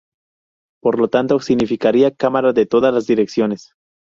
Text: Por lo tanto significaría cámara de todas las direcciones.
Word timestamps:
Por 0.81 0.97
lo 0.97 1.09
tanto 1.09 1.39
significaría 1.39 2.09
cámara 2.15 2.53
de 2.53 2.65
todas 2.65 2.91
las 2.91 3.05
direcciones. 3.05 3.75